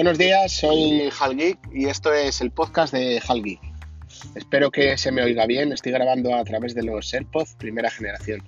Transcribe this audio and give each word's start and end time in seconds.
Buenos 0.00 0.16
días, 0.16 0.50
soy 0.52 1.10
Hal 1.20 1.36
Geek 1.36 1.58
y 1.74 1.84
esto 1.84 2.10
es 2.10 2.40
el 2.40 2.50
podcast 2.50 2.90
de 2.90 3.20
Hal 3.28 3.42
Geek. 3.42 3.60
Espero 4.34 4.70
que 4.70 4.96
se 4.96 5.12
me 5.12 5.22
oiga 5.22 5.44
bien, 5.44 5.72
estoy 5.72 5.92
grabando 5.92 6.34
a 6.34 6.42
través 6.42 6.74
de 6.74 6.82
los 6.82 7.12
AirPods 7.12 7.56
primera 7.56 7.90
generación. 7.90 8.42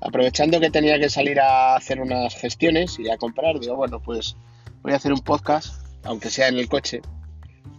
Aprovechando 0.00 0.60
que 0.60 0.70
tenía 0.70 0.96
que 1.00 1.10
salir 1.10 1.40
a 1.40 1.74
hacer 1.74 2.00
unas 2.00 2.36
gestiones 2.36 3.00
y 3.00 3.10
a 3.10 3.16
comprar, 3.16 3.58
digo, 3.58 3.74
bueno, 3.74 4.00
pues 4.00 4.36
voy 4.82 4.92
a 4.92 4.96
hacer 4.96 5.12
un 5.12 5.18
podcast, 5.22 5.84
aunque 6.04 6.30
sea 6.30 6.46
en 6.46 6.56
el 6.56 6.68
coche, 6.68 7.02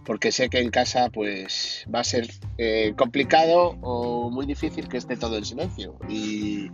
porque 0.04 0.30
sé 0.30 0.50
que 0.50 0.60
en 0.60 0.68
casa 0.68 1.08
pues 1.08 1.86
va 1.92 2.00
a 2.00 2.04
ser 2.04 2.28
eh, 2.58 2.92
complicado 2.94 3.78
o 3.80 4.28
muy 4.28 4.44
difícil 4.44 4.86
que 4.90 4.98
esté 4.98 5.16
todo 5.16 5.38
en 5.38 5.46
silencio. 5.46 5.96
Y, 6.10 6.70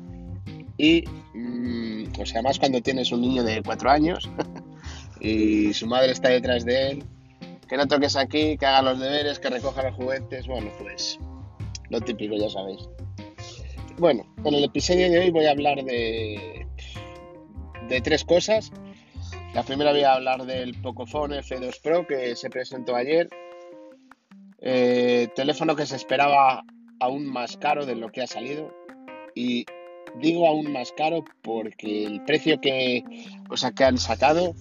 y 0.79 1.05
mm, 1.35 2.07
o 2.21 2.27
sea, 2.27 2.43
más 2.43 2.59
cuando 2.59 2.83
tienes 2.83 3.13
un 3.13 3.21
niño 3.21 3.45
de 3.45 3.63
cuatro 3.63 3.89
años 3.89 4.29
y 5.21 5.73
su 5.75 5.87
madre 5.87 6.13
está 6.13 6.29
detrás 6.29 6.65
de 6.65 6.91
él, 6.91 7.05
que 7.69 7.77
no 7.77 7.87
toques 7.87 8.17
aquí, 8.17 8.57
que 8.57 8.67
haga 8.67 8.83
los 8.83 9.01
deberes, 9.01 9.39
que 9.39 9.51
recoja 9.51 9.83
los 9.83 9.95
juguetes, 9.95 10.47
bueno, 10.47 10.71
pues 10.79 11.19
lo 11.91 12.01
típico, 12.01 12.37
ya 12.37 12.49
sabéis. 12.49 12.89
Bueno, 13.99 14.25
en 14.45 14.55
el 14.55 14.65
episodio 14.65 15.11
de 15.11 15.19
hoy 15.19 15.31
voy 15.31 15.47
a 15.47 15.51
hablar 15.51 15.83
de, 15.83 16.67
de 17.89 18.01
tres 18.01 18.25
cosas. 18.25 18.71
La 19.55 19.63
primera 19.63 19.91
voy 19.91 20.03
a 20.03 20.15
hablar 20.15 20.45
del 20.45 20.81
Pocophone 20.81 21.41
F2 21.41 21.81
Pro 21.83 22.07
que 22.07 22.37
se 22.37 22.51
presentó 22.51 22.95
ayer. 22.95 23.29
Eh, 24.61 25.29
teléfono 25.35 25.75
que 25.75 25.87
se 25.87 25.97
esperaba 25.97 26.63
aún 27.01 27.27
más 27.27 27.57
caro 27.57 27.87
de 27.87 27.97
lo 27.97 28.11
que 28.11 28.23
ha 28.23 28.27
salido. 28.27 28.73
Y 29.35 29.65
digo 30.21 30.47
aún 30.47 30.73
más 30.73 30.93
caro 30.93 31.25
porque 31.43 32.05
el 32.05 32.23
precio 32.25 32.61
que, 32.61 33.03
o 33.51 33.57
sea, 33.57 33.73
que 33.73 33.85
han 33.85 33.99
sacado 33.99 34.55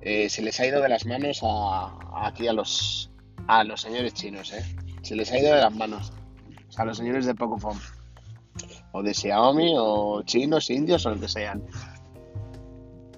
eh, 0.00 0.28
se 0.28 0.42
les 0.42 0.58
ha 0.60 0.66
ido 0.66 0.80
de 0.80 0.88
las 0.88 1.06
manos 1.06 1.40
a, 1.42 2.26
aquí 2.26 2.46
a 2.48 2.52
los, 2.52 3.10
a 3.46 3.64
los 3.64 3.80
señores 3.80 4.14
chinos, 4.14 4.52
¿eh? 4.52 4.64
Se 5.02 5.16
les 5.16 5.30
ha 5.32 5.38
ido 5.38 5.54
de 5.54 5.60
las 5.60 5.74
manos. 5.74 6.12
O 6.68 6.72
sea, 6.72 6.82
a 6.82 6.86
los 6.86 6.96
señores 6.96 7.26
de 7.26 7.34
Pocophone. 7.34 7.80
O 8.92 9.02
de 9.02 9.14
Xiaomi, 9.14 9.74
o 9.76 10.22
chinos, 10.22 10.70
indios, 10.70 11.06
o 11.06 11.10
lo 11.10 11.20
que 11.20 11.28
sean. 11.28 11.62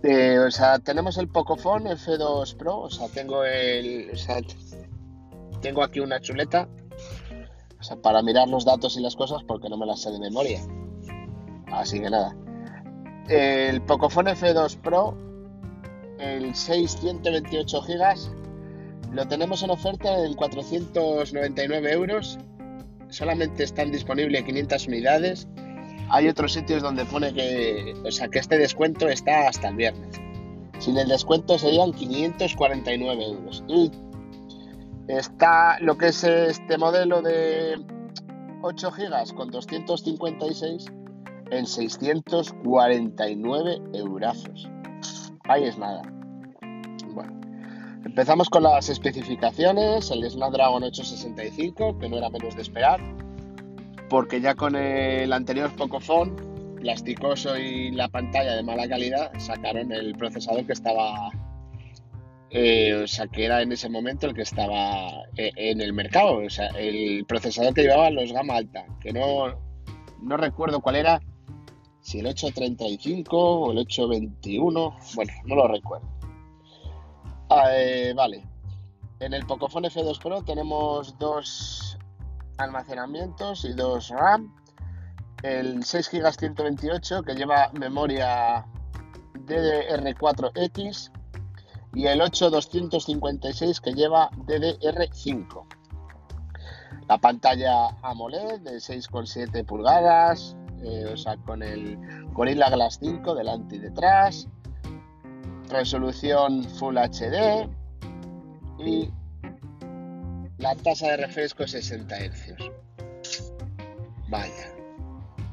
Eh, 0.02 0.38
o 0.38 0.50
sea, 0.50 0.78
tenemos 0.78 1.18
el 1.18 1.28
Pocophone 1.28 1.90
F2 1.90 2.56
Pro. 2.56 2.80
O 2.80 2.90
sea, 2.90 3.08
tengo 3.08 3.44
el. 3.44 4.10
O 4.12 4.16
sea, 4.16 4.40
tengo 5.60 5.82
aquí 5.82 6.00
una 6.00 6.20
chuleta. 6.20 6.68
O 7.80 7.82
sea, 7.82 7.96
para 7.96 8.22
mirar 8.22 8.48
los 8.48 8.64
datos 8.64 8.96
y 8.96 9.00
las 9.00 9.14
cosas 9.14 9.42
porque 9.44 9.68
no 9.68 9.76
me 9.76 9.86
las 9.86 10.02
sé 10.02 10.10
de 10.10 10.18
memoria. 10.18 10.60
Así 11.72 12.00
que 12.00 12.10
nada. 12.10 12.36
El 13.28 13.82
Pocophone 13.82 14.32
F2 14.32 14.78
Pro 14.80 15.27
el 16.18 16.54
628 16.54 17.82
gigas 17.82 18.30
lo 19.12 19.26
tenemos 19.26 19.62
en 19.62 19.70
oferta 19.70 20.24
en 20.24 20.34
499 20.34 21.92
euros. 21.92 22.38
Solamente 23.08 23.64
están 23.64 23.90
disponibles 23.90 24.44
500 24.44 24.86
unidades. 24.86 25.48
Hay 26.10 26.28
otros 26.28 26.52
sitios 26.52 26.82
donde 26.82 27.06
pone 27.06 27.32
que, 27.32 27.94
o 28.04 28.10
sea, 28.10 28.28
que 28.28 28.38
este 28.38 28.58
descuento 28.58 29.08
está 29.08 29.48
hasta 29.48 29.68
el 29.68 29.76
viernes. 29.76 30.20
Sin 30.78 30.98
el 30.98 31.08
descuento 31.08 31.58
serían 31.58 31.92
549 31.92 33.24
euros. 33.24 33.64
Y 33.66 33.90
está 35.08 35.80
lo 35.80 35.96
que 35.96 36.08
es 36.08 36.22
este 36.24 36.76
modelo 36.76 37.22
de 37.22 37.82
8 38.62 38.90
gigas 38.92 39.32
con 39.32 39.50
256 39.50 40.84
en 41.50 41.66
649 41.66 43.78
eurazos. 43.94 44.68
Ahí 45.48 45.64
es 45.64 45.78
nada. 45.78 46.02
Bueno, 47.14 47.40
empezamos 48.04 48.48
con 48.50 48.62
las 48.62 48.88
especificaciones. 48.88 50.10
El 50.10 50.28
Snapdragon 50.30 50.82
865, 50.82 51.98
que 51.98 52.08
no 52.08 52.18
era 52.18 52.30
menos 52.30 52.54
de 52.54 52.62
esperar, 52.62 53.00
porque 54.08 54.40
ya 54.40 54.54
con 54.54 54.76
el 54.76 55.32
anterior 55.32 55.74
Pocophone, 55.74 56.32
plasticoso 56.76 57.56
y 57.56 57.90
la 57.90 58.08
pantalla 58.08 58.54
de 58.54 58.62
mala 58.62 58.88
calidad, 58.88 59.32
sacaron 59.38 59.90
el 59.92 60.14
procesador 60.14 60.66
que 60.66 60.74
estaba 60.74 61.30
eh, 62.50 62.94
o 62.94 63.06
sea, 63.06 63.26
que 63.26 63.44
era 63.44 63.60
en 63.60 63.72
ese 63.72 63.90
momento 63.90 64.26
el 64.26 64.34
que 64.34 64.42
estaba 64.42 65.24
eh, 65.36 65.50
en 65.56 65.80
el 65.82 65.92
mercado, 65.92 66.38
o 66.38 66.50
sea, 66.50 66.68
el 66.78 67.26
procesador 67.26 67.74
que 67.74 67.82
llevaba 67.82 68.10
los 68.10 68.32
gama 68.32 68.56
alta, 68.56 68.86
que 69.00 69.12
no, 69.12 69.48
no 70.22 70.36
recuerdo 70.38 70.80
cuál 70.80 70.96
era, 70.96 71.20
si 72.08 72.20
el 72.20 72.26
835 72.26 73.36
o 73.36 73.70
el 73.70 73.78
821, 73.80 74.96
bueno, 75.14 75.32
no 75.44 75.54
lo 75.56 75.68
recuerdo. 75.68 76.08
Ah, 77.50 77.66
eh, 77.74 78.14
vale, 78.16 78.42
en 79.20 79.34
el 79.34 79.44
Pocophone 79.44 79.90
F2 79.90 80.18
Pro 80.18 80.42
tenemos 80.42 81.18
dos 81.18 81.98
almacenamientos 82.56 83.66
y 83.66 83.74
dos 83.74 84.08
RAM. 84.08 84.54
El 85.42 85.84
6 85.84 86.10
GB 86.10 86.32
128 86.32 87.22
que 87.24 87.34
lleva 87.34 87.70
memoria 87.74 88.64
DDR4X 89.46 91.12
y 91.92 92.06
el 92.06 92.22
8256 92.22 93.80
que 93.82 93.92
lleva 93.92 94.30
DDR5. 94.30 95.66
La 97.06 97.18
pantalla 97.18 97.88
AMOLED 98.00 98.60
de 98.60 98.76
6,7 98.76 99.66
pulgadas, 99.66 100.56
eh, 100.82 101.06
o 101.12 101.16
sea, 101.16 101.36
con 101.38 101.62
el 101.62 101.98
Gorilla 102.32 102.70
Glass 102.70 102.98
5 103.00 103.34
delante 103.34 103.76
y 103.76 103.78
detrás, 103.80 104.48
resolución 105.68 106.64
Full 106.64 106.96
HD 106.96 107.68
y 108.78 109.10
la 110.58 110.74
tasa 110.76 111.08
de 111.08 111.16
refresco 111.18 111.66
60 111.66 112.16
Hz. 112.16 112.54
Vaya, 114.28 114.72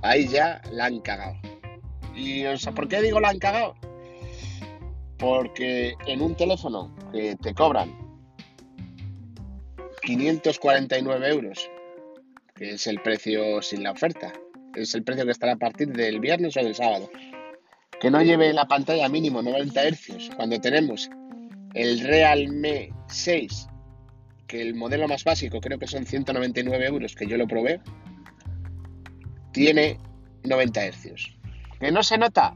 ahí 0.02 0.28
ya 0.28 0.62
la 0.72 0.86
han 0.86 1.00
cagado. 1.00 1.36
¿Y 2.16 2.46
o 2.46 2.58
sea, 2.58 2.72
por 2.74 2.88
qué 2.88 3.02
digo 3.02 3.20
la 3.20 3.30
han 3.30 3.40
cagado? 3.40 3.76
Porque 5.18 5.96
en 6.08 6.22
un 6.22 6.36
teléfono 6.36 6.94
que 7.12 7.36
te 7.38 7.54
cobran 7.54 7.96
549 10.02 11.30
euros, 11.30 11.70
que 12.56 12.72
es 12.72 12.88
el 12.88 13.02
precio 13.02 13.62
sin 13.62 13.84
la 13.84 13.92
oferta, 13.92 14.34
es 14.82 14.96
el 14.96 15.04
precio 15.04 15.26
que 15.26 15.32
estará 15.32 15.54
a 15.54 15.58
partir 15.58 15.90
del 15.90 16.20
viernes 16.20 16.56
o 16.58 16.64
del 16.64 16.76
sábado. 16.76 17.10
Que 18.00 18.12
no 18.12 18.22
lleve 18.22 18.54
la 18.54 18.66
pantalla 18.66 19.08
mínimo 19.10 19.42
90 19.42 19.82
Hz 19.90 20.36
cuando 20.36 20.60
tenemos 20.60 21.10
el 21.74 22.00
Realme 22.02 22.90
6, 23.08 23.68
que 24.48 24.62
el 24.62 24.76
modelo 24.76 25.08
más 25.08 25.24
básico 25.24 25.60
creo 25.60 25.78
que 25.78 25.88
son 25.88 26.06
199 26.06 26.86
euros, 26.86 27.16
que 27.16 27.28
yo 27.28 27.38
lo 27.38 27.48
probé, 27.48 27.82
tiene 29.52 29.98
90 30.44 30.92
Hz. 30.92 31.38
¿Que 31.80 31.92
no 31.92 32.04
se 32.04 32.18
nota? 32.18 32.56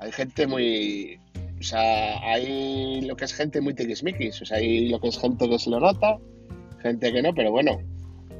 Hay 0.00 0.12
gente 0.12 0.46
muy... 0.46 1.20
O 1.58 1.62
sea, 1.62 2.18
hay 2.20 3.00
lo 3.00 3.16
que 3.16 3.24
es 3.24 3.34
gente 3.34 3.60
muy 3.60 3.74
tiquismiquis. 3.74 4.40
O 4.42 4.44
sea, 4.44 4.58
hay 4.58 4.88
lo 4.88 5.00
que 5.00 5.08
es 5.08 5.18
gente 5.18 5.48
que 5.48 5.58
se 5.58 5.70
lo 5.70 5.80
nota, 5.80 6.18
gente 6.80 7.12
que 7.12 7.20
no, 7.20 7.34
pero 7.34 7.50
bueno, 7.50 7.80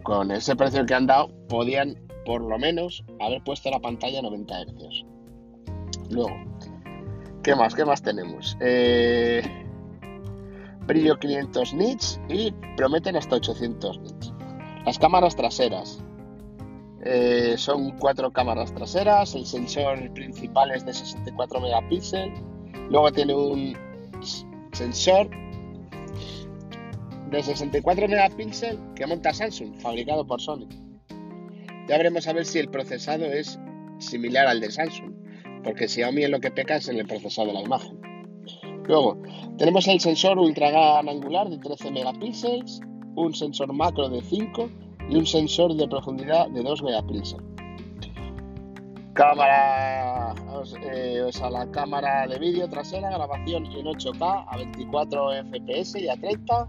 con 0.05 0.31
ese 0.31 0.55
precio 0.55 0.87
que 0.87 0.94
han 0.94 1.06
dado, 1.06 1.28
podían 1.49 1.97
por 2.28 2.42
lo 2.42 2.58
menos 2.58 3.02
haber 3.20 3.42
puesto 3.42 3.70
la 3.70 3.80
pantalla 3.80 4.18
a 4.18 4.22
90 4.22 4.54
Hz. 4.66 5.06
Luego, 6.10 6.36
¿qué 7.42 7.54
más? 7.54 7.74
¿Qué 7.74 7.86
más 7.86 8.02
tenemos? 8.02 8.54
Eh, 8.60 9.40
brillo 10.86 11.18
500 11.18 11.72
nits 11.72 12.20
y 12.28 12.52
prometen 12.76 13.16
hasta 13.16 13.36
800 13.36 14.00
nits. 14.00 14.34
Las 14.84 14.98
cámaras 14.98 15.36
traseras. 15.36 16.04
Eh, 17.02 17.54
son 17.56 17.92
cuatro 17.92 18.30
cámaras 18.30 18.74
traseras, 18.74 19.34
el 19.34 19.46
sensor 19.46 20.12
principal 20.12 20.72
es 20.72 20.84
de 20.84 20.92
64 20.92 21.62
megapíxeles, 21.62 22.38
luego 22.90 23.10
tiene 23.10 23.34
un 23.34 23.74
sensor 24.72 25.31
de 27.31 27.42
64 27.42 28.06
megapíxeles 28.06 28.78
que 28.94 29.06
monta 29.06 29.32
Samsung, 29.32 29.81
fabricado 29.81 30.26
por 30.26 30.42
Sony. 30.42 30.88
Ya 31.88 31.96
veremos 31.96 32.29
a 32.29 32.35
ver 32.35 32.44
si 32.44 32.58
el 32.58 32.69
procesado 32.69 33.25
es 33.25 33.58
similar 33.99 34.46
al 34.46 34.61
de 34.61 34.70
Samsung, 34.70 35.11
porque 35.64 35.88
Xiaomi 35.88 36.23
es 36.23 36.31
lo 36.31 36.38
que 36.38 36.50
peca 36.50 36.76
es 36.76 36.88
en 36.88 36.99
el 36.99 37.06
procesado 37.06 37.49
de 37.49 37.55
la 37.55 37.62
imagen. 37.62 37.99
Luego, 38.85 39.20
tenemos 39.56 39.88
el 39.88 39.99
sensor 39.99 40.38
ultra 40.38 40.70
gran 40.70 41.08
angular 41.08 41.49
de 41.49 41.56
13 41.56 41.90
megapíxeles, 41.90 42.81
un 43.17 43.35
sensor 43.35 43.73
macro 43.73 44.11
de 44.11 44.20
5 44.20 44.70
y 45.08 45.17
un 45.17 45.26
sensor 45.26 45.75
de 45.75 45.88
profundidad 45.88 46.49
de 46.50 46.62
2 46.62 46.82
megapíxeles. 46.82 47.44
Cámara, 49.14 50.34
eh, 50.93 51.23
o 51.23 51.32
sea, 51.32 51.50
la 51.50 51.70
cámara 51.70 52.26
de 52.26 52.38
vídeo 52.38 52.69
trasera, 52.69 53.11
grabación 53.11 53.64
en 53.64 53.87
8K 53.87 54.46
a 54.46 54.56
24 54.58 55.31
FPS 55.44 56.00
y 56.00 56.08
a 56.08 56.17
30, 56.17 56.69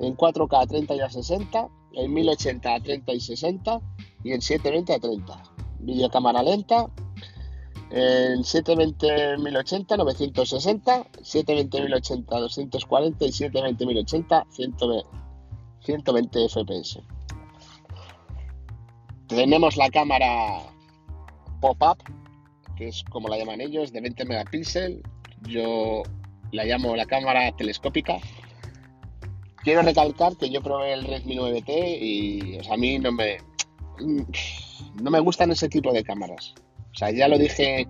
en 0.00 0.16
4K 0.16 0.62
a 0.62 0.66
30 0.66 0.94
y 0.96 1.00
a 1.00 1.08
60, 1.08 1.68
en 1.94 2.12
1080 2.12 2.74
a 2.74 2.80
30 2.80 3.12
y 3.12 3.20
60 3.20 3.80
y 4.24 4.32
en 4.32 4.42
720 4.42 4.94
a 4.94 4.98
30. 4.98 5.42
Videocámara 5.80 6.42
lenta, 6.42 6.86
En 7.90 8.42
720.080, 8.42 9.96
960, 9.96 11.06
720.080, 11.22 12.24
240 12.26 13.24
y 13.24 13.28
720.080, 13.28 14.46
120 15.80 16.48
fps. 16.48 16.98
Tenemos 19.26 19.76
la 19.76 19.88
cámara 19.88 20.62
pop-up, 21.60 21.98
que 22.76 22.88
es 22.88 23.02
como 23.04 23.28
la 23.28 23.38
llaman 23.38 23.60
ellos, 23.60 23.92
de 23.92 24.00
20 24.00 24.24
megapíxeles. 24.26 25.00
Yo 25.42 26.02
la 26.52 26.64
llamo 26.64 26.96
la 26.96 27.06
cámara 27.06 27.52
telescópica. 27.56 28.18
Quiero 29.62 29.82
recalcar 29.82 30.36
que 30.36 30.50
yo 30.50 30.62
probé 30.62 30.92
el 30.92 31.04
Redmi 31.04 31.36
9T 31.36 31.98
y 32.00 32.58
a 32.70 32.76
mí 32.76 32.98
no 32.98 33.12
me, 33.12 33.38
no 34.00 35.10
me 35.10 35.20
gustan 35.20 35.50
ese 35.50 35.68
tipo 35.68 35.92
de 35.92 36.04
cámaras. 36.04 36.54
O 36.92 36.98
sea, 36.98 37.10
ya 37.10 37.28
lo 37.28 37.38
dije 37.38 37.86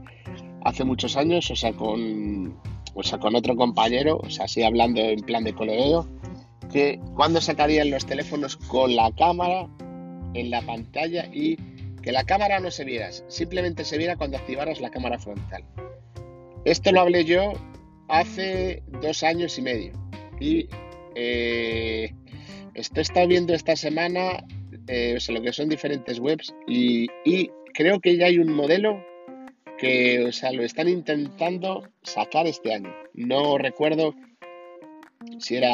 hace 0.65 0.85
muchos 0.85 1.17
años, 1.17 1.51
o 1.51 1.57
sea, 1.57 1.73
con, 1.73 2.59
o 2.95 3.03
sea, 3.03 3.19
con 3.19 3.35
otro 3.35 3.57
compañero, 3.57 4.19
o 4.19 4.31
sea, 4.31 4.45
así 4.47 4.63
hablando 4.63 5.01
en 5.01 5.21
plan 5.21 5.45
de 5.45 5.55
colegio, 5.55 6.09
que 6.73 7.01
cuando 7.15 7.41
sacarían 7.41 7.91
los 7.91 8.07
teléfonos 8.07 8.57
con 8.57 8.95
la 8.95 9.11
cámara 9.13 9.69
en 10.35 10.51
la 10.51 10.63
pantalla 10.63 11.27
y 11.33 11.57
que 12.03 12.13
la 12.13 12.25
cámara 12.25 12.61
no 12.61 12.71
se 12.71 12.85
viera, 12.85 13.11
simplemente 13.29 13.85
se 13.85 13.99
viera 13.99 14.17
cuando 14.17 14.37
activaras 14.37 14.81
la 14.81 14.91
cámara 14.91 15.19
frontal. 15.19 15.65
Esto 16.65 16.93
lo 16.93 17.01
hablé 17.01 17.25
yo 17.25 17.53
hace 18.09 18.83
dos 19.01 19.23
años 19.23 19.59
y 19.59 19.63
medio 19.63 19.93
y 20.41 20.69
eh, 21.15 22.15
esto 22.75 23.01
he 23.15 23.27
viendo 23.27 23.55
esta 23.55 23.77
semana 23.77 24.45
eh, 24.89 25.15
o 25.17 25.21
sea, 25.21 25.35
lo 25.35 25.43
que 25.43 25.53
son 25.53 25.69
diferentes 25.69 26.19
webs 26.19 26.55
y, 26.67 27.09
creo 27.75 28.01
que 28.01 28.17
ya 28.17 28.27
hay 28.27 28.39
un 28.39 28.53
modelo 28.53 29.05
que 29.79 30.25
o 30.25 30.33
sea, 30.33 30.51
lo 30.53 30.65
están 30.65 30.89
intentando 30.89 31.89
sacar 32.03 32.47
este 32.47 32.75
año. 32.75 32.93
No 33.15 33.59
recuerdo 33.59 34.15
si 35.39 35.57
era 35.57 35.71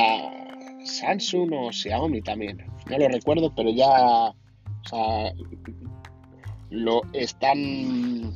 Samsung 0.85 1.53
o 1.55 1.73
Xiaomi 1.73 2.21
también. 2.21 2.67
No 2.91 2.99
lo 2.99 3.09
recuerdo, 3.09 3.55
pero 3.55 3.71
ya 3.71 3.89
o 4.29 4.89
sea, 4.89 5.33
lo 6.71 7.03
están... 7.13 8.35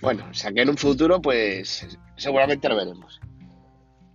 Bueno, 0.00 0.26
o 0.30 0.34
sea 0.34 0.52
que 0.52 0.60
en 0.60 0.70
un 0.70 0.76
futuro 0.76 1.20
pues 1.20 1.98
seguramente 2.16 2.68
lo 2.68 2.76
veremos. 2.76 3.20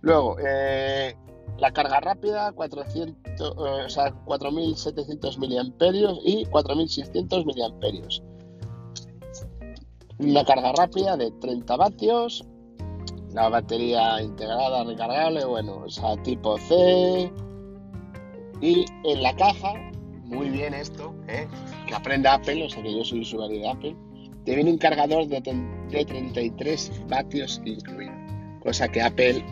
Luego, 0.00 0.36
eh, 0.44 1.14
la 1.58 1.72
carga 1.72 2.00
rápida, 2.00 2.52
400, 2.52 3.14
eh, 3.40 3.84
o 3.86 3.88
sea, 3.88 4.12
4700 4.24 5.38
miliamperios 5.38 6.18
y 6.24 6.44
4600 6.46 7.46
miliamperios. 7.46 8.22
Una 10.18 10.44
carga 10.44 10.72
rápida 10.72 11.16
de 11.16 11.30
30 11.30 11.76
vatios. 11.76 12.44
La 13.32 13.48
batería 13.48 14.20
integrada 14.20 14.84
recargable, 14.84 15.44
bueno, 15.46 15.82
o 15.86 15.88
sea, 15.88 16.16
tipo 16.22 16.58
C. 16.58 17.32
Y 18.60 18.84
en 19.04 19.22
la 19.22 19.34
caja, 19.36 19.72
muy 20.24 20.50
bien 20.50 20.74
esto, 20.74 21.14
¿eh? 21.28 21.48
que 21.86 21.94
aprenda 21.94 22.34
Apple, 22.34 22.64
o 22.66 22.68
sea 22.68 22.82
que 22.82 22.94
yo 22.94 23.04
soy 23.04 23.20
usuario 23.20 23.60
de 23.60 23.68
Apple, 23.68 23.96
te 24.44 24.54
viene 24.54 24.70
un 24.70 24.78
cargador 24.78 25.26
de, 25.28 25.40
de 25.90 26.04
33 26.04 26.92
vatios 27.08 27.60
incluido. 27.64 28.12
Cosa 28.62 28.86
que 28.88 29.00
Apple 29.00 29.44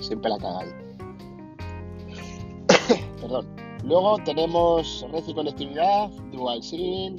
siempre 0.00 0.30
la 0.30 0.38
caga 0.38 0.60
ahí. 0.60 0.85
Luego 3.84 4.18
tenemos 4.24 5.06
red 5.12 5.22
y 5.26 5.34
conectividad, 5.34 6.10
dual 6.32 6.62
SIM. 6.62 7.16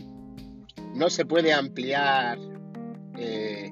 No 0.93 1.09
se 1.09 1.25
puede 1.25 1.53
ampliar 1.53 2.37
eh, 3.17 3.71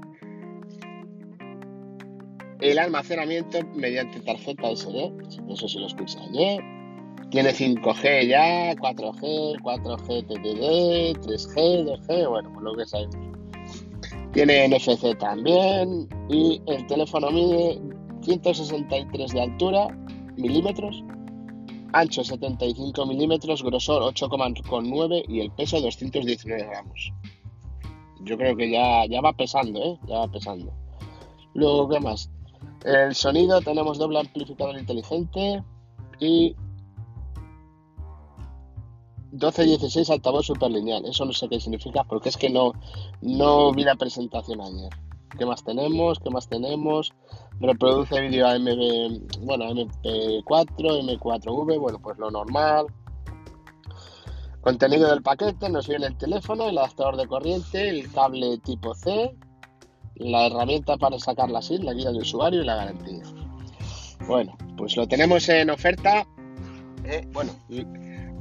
el 2.61 2.79
almacenamiento 2.79 3.59
mediante 3.75 4.19
tarjeta 4.21 4.75
SD. 4.75 5.11
Eso 5.49 5.67
sí 5.67 5.79
lo 5.79 5.87
escuché 5.87 6.19
ayer. 6.29 6.63
Tiene 7.31 7.51
5G 7.51 8.27
ya, 8.27 8.75
4G, 8.75 9.59
4G 9.61 10.27
TTD, 10.27 11.19
3G, 11.25 11.85
2G, 11.85 12.29
bueno, 12.29 12.51
pues 12.53 12.63
lo 12.63 12.75
que 12.75 12.85
sabemos. 12.85 13.15
Tiene 14.31 14.67
NFC 14.67 15.17
también 15.17 16.07
y 16.29 16.61
el 16.67 16.85
teléfono 16.87 17.31
mide 17.31 17.81
163 18.21 19.31
de 19.31 19.41
altura 19.41 19.87
milímetros 20.35 21.03
ancho 21.93 22.23
75 22.23 23.05
milímetros, 23.05 23.63
grosor 23.63 24.01
8,9 24.13 25.25
y 25.27 25.39
el 25.41 25.51
peso 25.51 25.79
219 25.79 26.65
gramos. 26.65 27.13
Yo 28.21 28.37
creo 28.37 28.55
que 28.55 28.71
ya, 28.71 29.05
ya 29.05 29.21
va 29.21 29.33
pesando, 29.33 29.81
¿eh? 29.83 29.99
Ya 30.07 30.19
va 30.19 30.27
pesando. 30.27 30.73
Luego, 31.53 31.89
¿qué 31.89 31.99
más? 31.99 32.29
El 32.83 33.15
sonido, 33.15 33.61
tenemos 33.61 33.97
doble 33.97 34.19
amplificador 34.19 34.77
inteligente 34.77 35.63
y 36.19 36.55
12-16 39.33 40.09
altavoz 40.11 40.45
superlineal. 40.45 41.05
Eso 41.05 41.25
no 41.25 41.33
sé 41.33 41.47
qué 41.49 41.59
significa 41.59 42.03
porque 42.03 42.29
es 42.29 42.37
que 42.37 42.49
no, 42.49 42.73
no 43.21 43.71
vi 43.71 43.83
la 43.83 43.95
presentación 43.95 44.61
ayer. 44.61 44.89
¿Qué 45.37 45.45
más 45.45 45.63
tenemos? 45.63 46.19
¿Qué 46.19 46.29
más 46.29 46.47
tenemos? 46.47 47.13
Reproduce 47.59 48.19
vídeo 48.21 48.47
a 48.47 48.57
MB, 48.57 49.45
bueno, 49.45 49.65
MP4, 49.65 51.19
M4V, 51.19 51.79
bueno, 51.79 51.99
pues 51.99 52.17
lo 52.17 52.31
normal. 52.31 52.87
Contenido 54.61 55.09
del 55.09 55.21
paquete, 55.21 55.69
nos 55.69 55.87
viene 55.87 56.07
el 56.07 56.17
teléfono, 56.17 56.67
el 56.67 56.77
adaptador 56.77 57.17
de 57.17 57.27
corriente, 57.27 57.89
el 57.89 58.11
cable 58.11 58.57
tipo 58.59 58.95
C, 58.95 59.35
la 60.15 60.47
herramienta 60.47 60.97
para 60.97 61.19
sacar 61.19 61.51
la 61.51 61.61
SIM, 61.61 61.83
la 61.83 61.93
guía 61.93 62.09
del 62.09 62.21
usuario 62.21 62.61
y 62.61 62.65
la 62.65 62.75
garantía. 62.75 63.23
Bueno, 64.27 64.57
pues 64.77 64.97
lo 64.97 65.07
tenemos 65.07 65.47
en 65.49 65.69
oferta. 65.69 66.25
Eh, 67.03 67.27
bueno, 67.31 67.51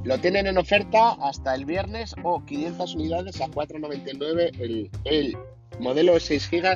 lo 0.03 0.17
tienen 0.19 0.47
en 0.47 0.57
oferta 0.57 1.11
hasta 1.21 1.53
el 1.53 1.65
viernes 1.65 2.15
o 2.23 2.43
500 2.43 2.95
unidades 2.95 3.39
a 3.41 3.47
4,99 3.47 4.59
el, 4.59 4.89
el 5.03 5.37
modelo 5.79 6.19
6 6.19 6.49
GB 6.51 6.75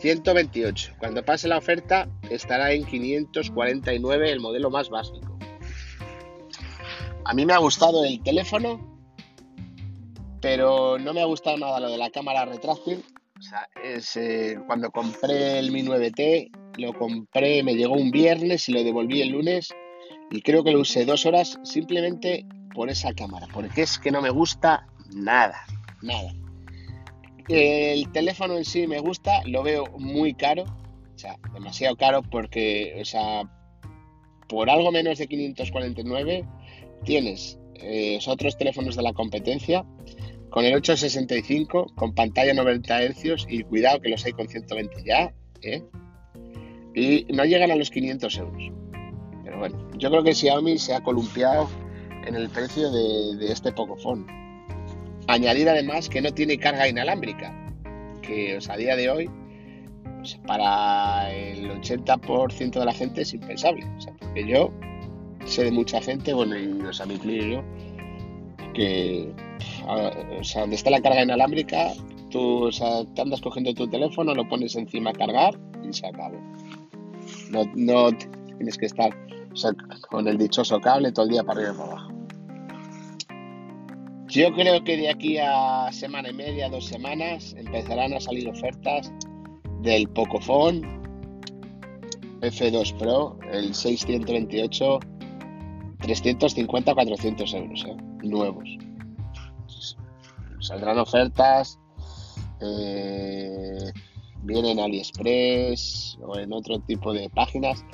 128. 0.00 0.94
Cuando 0.98 1.24
pase 1.24 1.48
la 1.48 1.58
oferta 1.58 2.08
estará 2.30 2.72
en 2.72 2.84
549 2.84 4.32
el 4.32 4.40
modelo 4.40 4.70
más 4.70 4.88
básico. 4.88 5.38
A 7.24 7.34
mí 7.34 7.44
me 7.44 7.52
ha 7.52 7.58
gustado 7.58 8.04
el 8.04 8.22
teléfono, 8.22 8.80
pero 10.40 10.98
no 10.98 11.12
me 11.12 11.20
ha 11.20 11.26
gustado 11.26 11.58
nada 11.58 11.80
lo 11.80 11.90
de 11.90 11.98
la 11.98 12.10
cámara 12.10 12.44
retráctil. 12.44 13.04
O 13.38 13.42
sea, 13.42 13.68
es, 13.84 14.16
eh, 14.16 14.58
cuando 14.66 14.90
compré 14.90 15.58
el 15.58 15.70
Mi 15.70 15.82
9T, 15.82 16.50
lo 16.78 16.92
compré, 16.94 17.62
me 17.62 17.74
llegó 17.74 17.94
un 17.94 18.10
viernes 18.10 18.68
y 18.68 18.72
lo 18.72 18.82
devolví 18.82 19.20
el 19.20 19.30
lunes 19.30 19.68
y 20.30 20.42
creo 20.42 20.64
que 20.64 20.72
lo 20.72 20.80
usé 20.80 21.04
dos 21.04 21.26
horas 21.26 21.58
simplemente 21.62 22.46
por 22.74 22.90
esa 22.90 23.12
cámara, 23.12 23.46
porque 23.52 23.82
es 23.82 23.98
que 23.98 24.10
no 24.10 24.22
me 24.22 24.30
gusta 24.30 24.86
nada, 25.14 25.64
nada. 26.02 26.32
El 27.48 28.10
teléfono 28.12 28.56
en 28.56 28.64
sí 28.64 28.86
me 28.86 29.00
gusta, 29.00 29.42
lo 29.46 29.62
veo 29.62 29.86
muy 29.98 30.34
caro, 30.34 30.64
o 30.64 31.18
sea, 31.18 31.36
demasiado 31.54 31.96
caro 31.96 32.22
porque, 32.22 32.98
o 33.00 33.04
sea, 33.04 33.42
por 34.48 34.68
algo 34.70 34.92
menos 34.92 35.18
de 35.18 35.26
549 35.26 36.44
tienes 37.04 37.58
eh, 37.74 38.18
otros 38.26 38.56
teléfonos 38.56 38.96
de 38.96 39.02
la 39.02 39.12
competencia 39.12 39.84
con 40.50 40.64
el 40.64 40.74
865, 40.74 41.92
con 41.94 42.14
pantalla 42.14 42.54
90 42.54 43.02
Hz 43.02 43.46
y 43.48 43.62
cuidado 43.64 44.00
que 44.00 44.08
los 44.08 44.24
hay 44.24 44.32
con 44.32 44.48
120 44.48 45.02
ya, 45.04 45.32
¿eh? 45.62 45.82
Y 46.94 47.26
no 47.32 47.44
llegan 47.44 47.70
a 47.70 47.76
los 47.76 47.90
500 47.90 48.38
euros. 48.38 48.72
Pero 49.44 49.58
bueno, 49.58 49.90
yo 49.98 50.10
creo 50.10 50.22
que 50.22 50.34
Xiaomi 50.34 50.78
se 50.78 50.94
ha 50.94 51.02
columpiado 51.02 51.68
en 52.26 52.34
el 52.34 52.48
precio 52.48 52.90
de, 52.90 53.36
de 53.36 53.52
este 53.52 53.72
Pocophone. 53.72 54.26
Añadir 55.28 55.68
además 55.68 56.08
que 56.08 56.22
no 56.22 56.32
tiene 56.32 56.58
carga 56.58 56.88
inalámbrica, 56.88 57.54
que 58.22 58.58
a 58.66 58.76
día 58.76 58.96
de 58.96 59.10
hoy 59.10 59.30
pues, 60.16 60.36
para 60.46 61.30
el 61.32 61.70
80% 61.70 62.78
de 62.78 62.84
la 62.84 62.92
gente 62.92 63.22
es 63.22 63.34
impensable. 63.34 63.86
porque 64.20 64.46
yo 64.46 64.72
sé 65.44 65.64
de 65.64 65.70
mucha 65.70 66.00
gente, 66.00 66.32
bueno, 66.32 66.58
y 66.58 66.66
o 66.82 66.92
sea, 66.92 67.06
me 67.06 67.18
yo, 67.18 67.62
que 68.74 69.32
o 69.86 70.44
sea, 70.44 70.62
donde 70.62 70.76
está 70.76 70.90
la 70.90 71.00
carga 71.00 71.22
inalámbrica, 71.22 71.92
tú 72.30 72.64
o 72.64 72.72
sea, 72.72 73.04
te 73.14 73.22
andas 73.22 73.40
cogiendo 73.40 73.72
tu 73.74 73.88
teléfono, 73.88 74.34
lo 74.34 74.48
pones 74.48 74.76
encima 74.76 75.10
a 75.10 75.12
cargar 75.12 75.58
y 75.86 75.92
se 75.92 76.06
acabó. 76.06 76.38
No, 77.50 77.64
no 77.74 78.10
tienes 78.56 78.76
que 78.76 78.86
estar 78.86 79.10
con 80.10 80.26
el 80.26 80.38
dichoso 80.38 80.80
cable 80.80 81.12
todo 81.12 81.26
el 81.26 81.32
día 81.32 81.44
para 81.44 81.60
arriba 81.60 81.74
y 81.74 81.78
para 81.78 81.90
abajo. 81.92 82.17
Yo 84.38 84.52
creo 84.52 84.84
que 84.84 84.96
de 84.96 85.10
aquí 85.10 85.36
a 85.36 85.90
semana 85.90 86.30
y 86.30 86.32
media, 86.32 86.68
dos 86.68 86.86
semanas, 86.86 87.56
empezarán 87.58 88.14
a 88.14 88.20
salir 88.20 88.48
ofertas 88.48 89.12
del 89.82 90.08
Pocophone 90.10 90.82
F2 92.42 92.96
Pro, 92.98 93.36
el 93.52 93.74
628, 93.74 95.00
350 95.98 96.94
400 96.94 97.54
euros, 97.54 97.84
¿eh? 97.88 97.96
nuevos. 98.22 98.78
Saldrán 100.60 101.00
ofertas 101.00 101.76
eh, 102.60 103.90
viene 104.44 104.70
en 104.70 104.78
AliExpress 104.78 106.16
o 106.22 106.38
en 106.38 106.52
otro 106.52 106.78
tipo 106.78 107.12
de 107.12 107.28
páginas, 107.30 107.84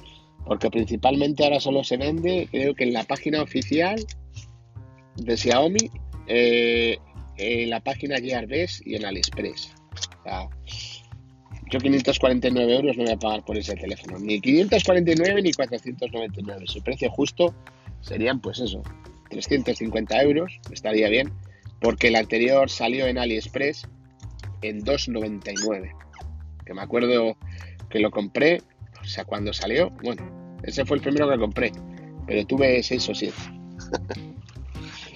porque 0.44 0.68
principalmente 0.68 1.42
ahora 1.42 1.58
solo 1.58 1.82
se 1.82 1.96
vende, 1.96 2.48
creo 2.50 2.74
que 2.74 2.84
en 2.84 2.92
la 2.92 3.04
página 3.04 3.40
oficial 3.40 3.96
de 5.16 5.38
Xiaomi, 5.38 5.90
eh, 6.26 6.99
en 7.37 7.71
la 7.71 7.81
página 7.81 8.19
Gearbest 8.19 8.87
y 8.87 8.97
en 8.97 9.04
AliExpress. 9.04 9.75
yo 11.71 11.78
549 11.78 12.76
euros 12.76 12.97
no 12.97 13.04
voy 13.04 13.12
a 13.12 13.19
pagar 13.19 13.45
por 13.45 13.57
ese 13.57 13.75
teléfono, 13.75 14.19
ni 14.19 14.40
549 14.40 15.43
ni 15.43 15.52
499. 15.52 16.64
Su 16.66 16.83
precio 16.83 17.11
justo 17.11 17.54
serían, 18.00 18.40
pues 18.40 18.61
eso, 18.61 18.83
350 19.31 20.23
euros, 20.23 20.61
estaría 20.71 21.09
bien, 21.09 21.33
porque 21.81 22.09
el 22.09 22.16
anterior 22.16 22.71
salió 22.71 23.07
en 23.07 23.19
AliExpress 23.19 23.88
en 24.62 24.85
2,99. 24.85 25.93
Que 26.64 26.75
me 26.75 26.83
acuerdo 26.83 27.37
que 27.90 27.99
lo 27.99 28.11
compré, 28.11 28.62
o 29.02 29.04
sea, 29.04 29.25
cuando 29.25 29.52
salió, 29.52 29.90
bueno, 30.02 30.23
ese 30.62 30.85
fue 30.85 30.97
el 30.97 31.02
primero 31.02 31.28
que 31.31 31.38
compré, 31.38 31.73
pero 32.26 32.47
tuve 32.47 32.83
6 32.83 33.09
o 33.09 33.14
7. 33.14 33.35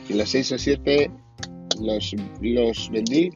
Y 0.09 0.15
los 0.15 0.29
6 0.31 0.53
o 0.53 0.59
7 0.59 1.11
los, 1.81 2.15
los 2.41 2.91
vendí 2.91 3.31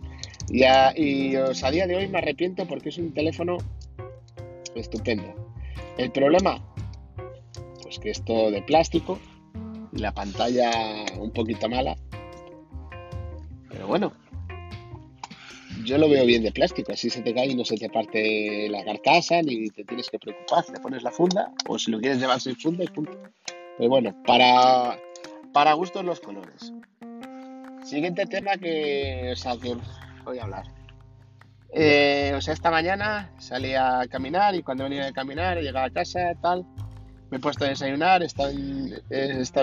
y 0.49 0.64
a, 0.64 0.93
y 0.97 1.35
a 1.37 1.71
día 1.71 1.87
de 1.87 1.97
hoy 1.97 2.09
me 2.09 2.19
arrepiento 2.19 2.67
porque 2.67 2.91
es 2.91 2.99
un 2.99 3.12
teléfono 3.12 3.59
estupendo. 4.75 5.35
El 5.99 6.11
problema, 6.11 6.62
pues 7.83 7.99
que 7.99 8.11
es 8.11 8.25
todo 8.25 8.50
de 8.50 8.62
plástico 8.62 9.19
y 9.93 10.00
la 10.00 10.12
pantalla 10.12 10.71
un 11.19 11.31
poquito 11.31 11.69
mala. 11.69 11.97
Pero 13.71 13.87
bueno, 13.87 14.12
yo 15.85 15.99
lo 15.99 16.09
veo 16.09 16.25
bien 16.25 16.43
de 16.43 16.52
plástico, 16.52 16.93
así 16.93 17.11
se 17.11 17.23
te 17.23 17.35
cae 17.35 17.49
y 17.49 17.55
no 17.55 17.64
se 17.64 17.76
te 17.76 17.88
parte 17.88 18.69
la 18.69 18.85
carcasa 18.85 19.43
ni 19.43 19.69
te 19.71 19.85
tienes 19.85 20.09
que 20.11 20.19
preocupar. 20.19 20.64
Le 20.73 20.81
pones 20.81 21.02
la 21.02 21.11
funda 21.11 21.52
o 21.69 21.79
si 21.79 21.91
lo 21.91 22.00
quieres 22.00 22.19
llevar 22.19 22.41
sin 22.41 22.57
funda 22.57 22.85
y 22.85 22.88
punto. 22.88 23.19
Pero 23.79 23.88
bueno, 23.88 24.14
para, 24.26 24.99
para 25.52 25.73
gustos 25.75 26.04
los 26.04 26.21
colores. 26.21 26.73
Siguiente 27.85 28.26
tema 28.26 28.56
que, 28.56 29.35
o 29.35 30.25
voy 30.25 30.38
a 30.38 30.44
hablar. 30.44 30.64
Eh, 31.75 32.32
o 32.37 32.40
sea, 32.40 32.54
esta 32.54 32.71
mañana 32.71 33.30
salí 33.38 33.75
a 33.75 34.06
caminar 34.11 34.54
y 34.54 34.62
cuando 34.62 34.85
venía 34.85 35.06
de 35.06 35.12
caminar, 35.12 35.59
llegaba 35.59 35.87
a 35.87 35.90
casa, 35.90 36.35
tal, 36.40 36.66
me 37.30 37.38
he 37.38 37.40
puesto 37.40 37.64
a 37.64 37.68
desayunar, 37.68 38.23
estado, 38.23 38.52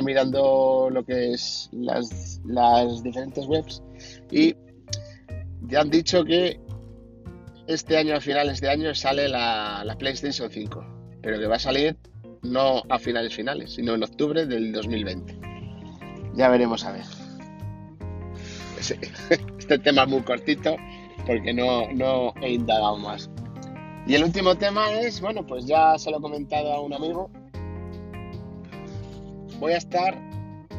mirando 0.02 0.90
lo 0.92 1.06
que 1.06 1.34
es 1.34 1.70
las, 1.72 2.42
las 2.46 3.04
diferentes 3.04 3.46
webs 3.46 3.84
y 4.32 4.56
ya 5.68 5.82
han 5.82 5.92
dicho 5.92 6.26
que 6.26 6.60
este 7.68 7.98
año, 7.98 8.16
a 8.16 8.22
finales 8.22 8.60
de 8.60 8.70
año, 8.70 8.96
sale 8.96 9.30
la, 9.30 9.84
la, 9.86 9.96
PlayStation 9.96 10.50
5, 10.50 11.20
pero 11.22 11.40
que 11.40 11.46
va 11.46 11.58
a 11.58 11.60
salir 11.60 11.96
no 12.42 12.82
a 12.90 12.98
finales 12.98 13.36
finales, 13.36 13.76
sino 13.76 13.94
en 13.94 14.04
octubre 14.04 14.48
del 14.48 14.72
2020. 14.72 15.39
Ya 16.36 16.50
veremos 16.50 16.86
a 16.86 16.92
ver. 16.92 17.04
Este 19.60 19.78
tema 19.78 20.04
es 20.04 20.10
muy 20.10 20.22
cortito 20.22 20.76
porque 21.28 21.54
no, 21.54 21.92
no 21.94 22.34
he 22.42 22.54
indagado 22.54 22.98
más. 22.98 23.30
Y 24.08 24.16
el 24.16 24.24
último 24.24 24.56
tema 24.56 24.92
es, 24.94 25.22
bueno, 25.22 25.46
pues 25.46 25.66
ya 25.66 25.98
se 26.00 26.10
lo 26.10 26.18
he 26.18 26.22
comentado 26.22 26.74
a 26.74 26.82
un 26.82 26.94
amigo. 26.94 27.30
Voy 29.60 29.74
a 29.74 29.78
estar 29.78 30.18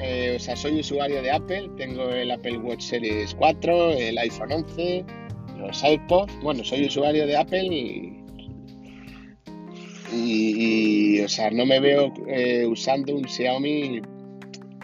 eh, 0.03 0.35
o 0.37 0.39
sea, 0.39 0.57
soy 0.57 0.81
usuario 0.81 1.21
de 1.21 1.31
Apple, 1.31 1.71
tengo 1.77 2.09
el 2.09 2.31
Apple 2.31 2.57
Watch 2.59 2.81
Series 2.81 3.35
4, 3.35 3.91
el 3.91 4.17
iPhone 4.17 4.53
11, 4.53 5.05
los 5.59 5.85
iPods. 5.85 6.33
Bueno, 6.43 6.65
soy 6.65 6.87
usuario 6.87 7.27
de 7.27 7.37
Apple 7.37 8.17
y, 10.13 11.21
o 11.21 11.29
sea, 11.29 11.51
no 11.51 11.67
me 11.67 11.81
veo 11.81 12.13
eh, 12.27 12.67
usando 12.67 13.15
un 13.15 13.29
Xiaomi, 13.29 14.01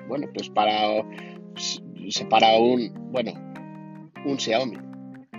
bueno, 0.08 0.28
pues 0.34 0.48
para, 0.50 1.04
para 2.30 2.56
un, 2.58 2.92
bueno, 3.12 3.32
un 4.24 4.38
Xiaomi. 4.38 4.76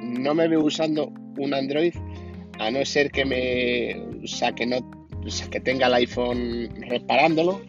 No 0.01 0.33
me 0.33 0.47
veo 0.47 0.63
usando 0.63 1.11
un 1.37 1.53
Android 1.53 1.93
a 2.59 2.71
no 2.71 2.83
ser 2.85 3.11
que 3.11 3.25
me, 3.25 4.23
o 4.23 4.27
sea, 4.27 4.51
que 4.53 4.65
no, 4.65 4.77
que 5.51 5.59
tenga 5.59 5.87
el 5.87 5.93
iPhone 5.95 6.69
reparándolo 6.87 7.61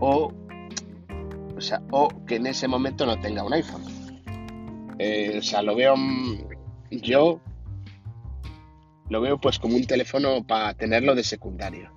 o 0.00 0.32
o 1.90 2.08
que 2.24 2.36
en 2.36 2.46
ese 2.46 2.68
momento 2.68 3.04
no 3.04 3.18
tenga 3.18 3.42
un 3.42 3.52
iPhone. 3.52 3.82
Eh, 4.98 5.36
o 5.38 5.42
sea, 5.42 5.62
lo 5.62 5.74
veo 5.74 5.96
mm, 5.96 6.38
yo 6.90 7.40
lo 9.08 9.20
veo 9.20 9.38
pues 9.38 9.58
como 9.58 9.76
un 9.76 9.84
teléfono 9.84 10.44
para 10.46 10.74
tenerlo 10.74 11.14
de 11.14 11.24
secundario. 11.24 11.90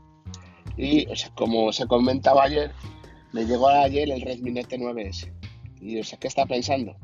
Y, 0.78 1.08
o 1.08 1.16
sea, 1.16 1.30
como 1.36 1.66
os 1.66 1.80
he 1.80 1.88
comentado 1.88 2.42
ayer, 2.42 2.72
me 3.34 3.46
llegó 3.46 3.70
ayer 3.70 4.10
el 4.10 4.22
Redmi 4.22 4.52
Note 4.52 4.78
9S. 4.78 5.32
Y, 5.80 6.00
o 6.00 6.04
sea, 6.04 6.20
¿qué 6.20 6.28
está 6.28 6.46
pensando? 6.46 6.96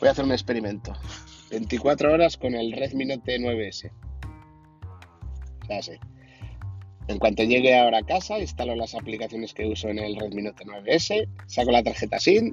Voy 0.00 0.08
a 0.08 0.12
hacer 0.12 0.24
un 0.24 0.32
experimento. 0.32 0.92
24 1.50 2.12
horas 2.12 2.36
con 2.36 2.54
el 2.54 2.72
Redmi 2.72 3.06
Note 3.06 3.38
9S. 3.38 3.90
O 5.62 5.66
sea, 5.66 5.82
sí. 5.82 5.92
En 7.08 7.18
cuanto 7.18 7.44
llegue 7.44 7.78
ahora 7.78 7.98
a 7.98 8.02
casa, 8.02 8.38
instalo 8.38 8.74
las 8.74 8.94
aplicaciones 8.94 9.54
que 9.54 9.66
uso 9.66 9.88
en 9.88 9.98
el 9.98 10.16
Redmi 10.16 10.42
Note 10.42 10.64
9S, 10.64 11.28
saco 11.46 11.70
la 11.70 11.82
tarjeta 11.82 12.18
SIM 12.18 12.52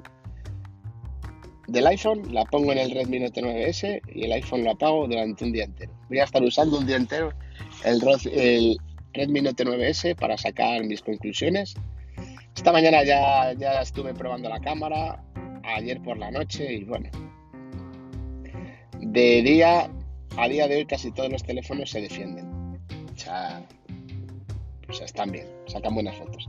del 1.66 1.86
iPhone, 1.86 2.32
la 2.32 2.44
pongo 2.44 2.72
en 2.72 2.78
el 2.78 2.90
Redmi 2.90 3.20
Note 3.20 3.42
9S 3.42 4.00
y 4.14 4.24
el 4.24 4.32
iPhone 4.32 4.64
lo 4.64 4.72
apago 4.72 5.06
durante 5.08 5.44
un 5.44 5.52
día 5.52 5.64
entero. 5.64 5.92
Voy 6.08 6.18
a 6.18 6.24
estar 6.24 6.42
usando 6.42 6.78
un 6.78 6.86
día 6.86 6.96
entero 6.96 7.32
el, 7.84 8.78
Redmi 9.12 9.40
Note 9.42 9.64
9S 9.64 10.16
para 10.16 10.36
sacar 10.36 10.84
mis 10.84 11.02
conclusiones. 11.02 11.74
Esta 12.64 12.72
mañana 12.72 13.04
ya, 13.04 13.52
ya 13.52 13.82
estuve 13.82 14.14
probando 14.14 14.48
la 14.48 14.58
cámara, 14.58 15.22
ayer 15.64 16.00
por 16.00 16.16
la 16.16 16.30
noche 16.30 16.72
y 16.72 16.84
bueno. 16.84 17.10
De 19.00 19.42
día, 19.42 19.90
a 20.38 20.48
día 20.48 20.66
de 20.66 20.76
hoy 20.76 20.86
casi 20.86 21.12
todos 21.12 21.30
los 21.30 21.44
teléfonos 21.44 21.90
se 21.90 22.00
defienden. 22.00 22.46
O 23.14 23.18
sea, 23.18 23.62
o 24.88 24.92
sea, 24.94 25.04
están 25.04 25.30
bien, 25.30 25.46
sacan 25.66 25.92
buenas 25.92 26.16
fotos. 26.16 26.48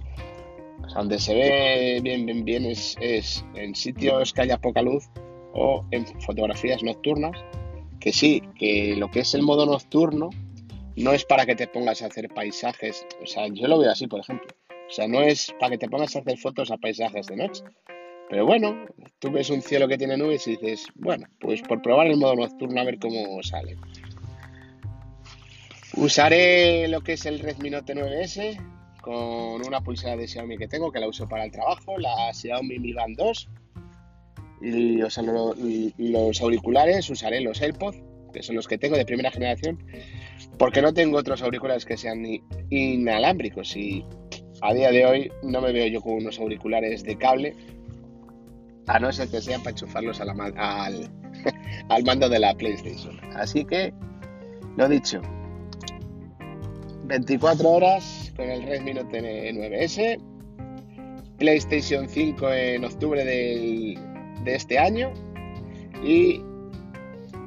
O 0.85 0.89
sea, 0.89 0.99
donde 0.99 1.19
se 1.19 1.33
ve 1.33 1.99
bien, 2.01 2.25
bien, 2.25 2.45
bien 2.45 2.65
es, 2.65 2.95
en 3.53 3.75
sitios 3.75 4.31
que 4.31 4.43
haya 4.43 4.57
poca 4.57 4.81
luz 4.81 5.09
o 5.53 5.83
en 5.91 6.05
fotografías 6.21 6.81
nocturnas, 6.81 7.37
que 7.99 8.13
sí, 8.13 8.41
que 8.57 8.95
lo 8.95 9.11
que 9.11 9.19
es 9.19 9.33
el 9.33 9.41
modo 9.41 9.65
nocturno 9.65 10.29
no 10.95 11.11
es 11.11 11.25
para 11.25 11.45
que 11.45 11.57
te 11.57 11.67
pongas 11.67 12.01
a 12.01 12.05
hacer 12.05 12.29
paisajes, 12.29 13.05
o 13.21 13.25
sea, 13.25 13.49
yo 13.49 13.67
lo 13.67 13.79
veo 13.79 13.91
así, 13.91 14.07
por 14.07 14.21
ejemplo. 14.21 14.47
O 14.87 14.91
sea, 14.91 15.07
no 15.07 15.21
es 15.21 15.53
para 15.59 15.71
que 15.71 15.77
te 15.79 15.89
pongas 15.89 16.15
a 16.15 16.19
hacer 16.19 16.37
fotos 16.37 16.71
a 16.71 16.77
paisajes 16.77 17.27
de 17.27 17.35
noche. 17.37 17.63
Pero 18.29 18.45
bueno, 18.45 18.85
tú 19.19 19.31
ves 19.31 19.49
un 19.49 19.61
cielo 19.61 19.87
que 19.87 19.97
tiene 19.97 20.17
nubes 20.17 20.47
y 20.47 20.51
dices, 20.51 20.87
bueno, 20.95 21.27
pues 21.39 21.61
por 21.61 21.81
probar 21.81 22.07
el 22.07 22.17
modo 22.17 22.35
nocturno 22.35 22.81
a 22.81 22.83
ver 22.83 22.97
cómo 22.99 23.41
sale. 23.43 23.77
Usaré 25.95 26.87
lo 26.87 27.01
que 27.01 27.13
es 27.13 27.25
el 27.25 27.39
Redmi 27.39 27.69
Note 27.69 27.95
9S 27.95 28.59
con 29.01 29.65
una 29.65 29.81
pulsera 29.81 30.17
de 30.17 30.27
Xiaomi 30.27 30.57
que 30.57 30.67
tengo, 30.67 30.91
que 30.91 30.99
la 30.99 31.07
uso 31.07 31.27
para 31.29 31.45
el 31.45 31.51
trabajo, 31.51 31.97
la 31.99 32.33
Xiaomi 32.33 32.79
Mi 32.79 32.91
Band 32.91 33.15
2. 33.17 33.49
Y, 34.61 34.97
los 34.97 36.41
auriculares 36.41 37.09
usaré 37.09 37.39
los 37.41 37.61
AirPods, 37.61 38.01
que 38.33 38.41
son 38.41 38.55
los 38.55 38.67
que 38.67 38.79
tengo 38.79 38.97
de 38.97 39.05
primera 39.05 39.29
generación, 39.29 39.77
porque 40.57 40.81
no 40.81 40.93
tengo 40.93 41.17
otros 41.19 41.43
auriculares 41.43 41.85
que 41.85 41.97
sean 41.97 42.25
inalámbricos 42.71 43.75
y 43.77 44.03
a 44.61 44.73
día 44.73 44.91
de 44.91 45.05
hoy 45.05 45.31
no 45.43 45.61
me 45.61 45.71
veo 45.71 45.87
yo 45.87 46.01
con 46.01 46.13
unos 46.13 46.39
auriculares 46.39 47.03
de 47.03 47.17
cable, 47.17 47.55
a 48.87 48.99
no 48.99 49.11
ser 49.11 49.29
que 49.29 49.41
sean 49.41 49.61
para 49.61 49.71
enchufarlos 49.71 50.21
al, 50.21 50.29
al 51.89 52.03
mando 52.03 52.29
de 52.29 52.39
la 52.39 52.53
PlayStation. 52.53 53.19
Así 53.35 53.65
que, 53.65 53.93
lo 54.77 54.87
dicho, 54.87 55.21
24 57.05 57.67
horas 57.69 58.33
con 58.35 58.49
el 58.49 58.63
Redmi 58.63 58.93
Note 58.93 59.53
9S, 59.53 60.19
PlayStation 61.37 62.07
5 62.07 62.51
en 62.51 62.85
octubre 62.85 63.23
de 63.25 63.97
este 64.45 64.77
año 64.79 65.11
y 66.03 66.41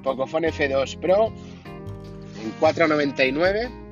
Pocophone 0.03 0.49
F2 0.49 0.99
Pro 0.99 1.27
en 1.27 2.51
499 2.61 3.88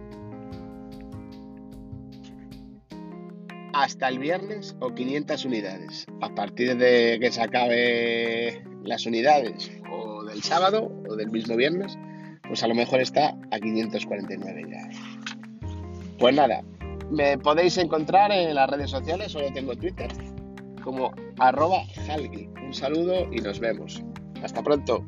hasta 3.83 4.09
el 4.09 4.19
viernes 4.19 4.75
o 4.81 4.95
500 4.95 5.45
unidades. 5.45 6.07
A 6.23 6.35
partir 6.35 6.77
de 6.77 7.19
que 7.21 7.31
se 7.31 7.43
acabe 7.43 8.65
las 8.83 9.05
unidades 9.07 9.71
o 9.91 10.25
del 10.25 10.43
sábado 10.43 10.91
o 11.09 11.17
del 11.17 11.31
mismo 11.31 11.57
viernes, 11.57 11.99
pues 12.49 12.63
a 12.63 12.69
lo 12.69 12.75
mejor 12.75 13.01
está 13.01 13.37
a 13.51 13.59
549 13.59 14.65
ya. 14.71 14.89
Pues 16.19 16.35
nada, 16.35 16.63
me 17.11 17.37
podéis 17.37 17.77
encontrar 17.77 18.33
en 18.33 18.55
las 18.55 18.71
redes 18.71 18.91
sociales, 18.91 19.33
solo 19.33 19.53
tengo 19.53 19.77
Twitter, 19.77 20.09
como 20.83 21.13
arroba 21.39 21.83
Un 22.65 22.73
saludo 22.73 23.31
y 23.31 23.41
nos 23.41 23.61
vemos. 23.61 24.03
Hasta 24.43 24.63
pronto. 24.63 25.07